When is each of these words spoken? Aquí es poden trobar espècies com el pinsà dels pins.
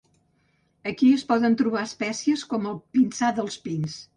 Aquí 0.91 1.09
es 1.17 1.25
poden 1.33 1.57
trobar 1.61 1.85
espècies 1.91 2.47
com 2.55 2.67
el 2.73 2.81
pinsà 2.99 3.31
dels 3.41 3.63
pins. 3.69 4.05